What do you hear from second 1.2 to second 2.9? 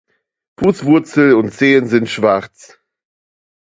und Zehen sind schwarz.